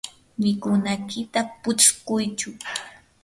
mikunaykita 0.41 1.39
putskuychu. 1.61 2.49